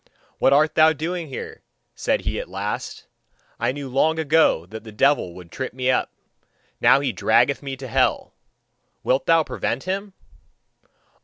[0.39, 1.61] "What art thou doing there?"
[1.93, 3.05] said he at last,
[3.59, 6.11] "I knew long ago that the devil would trip me up.
[6.79, 8.33] Now he draggeth me to hell:
[9.03, 10.13] wilt thou prevent him?"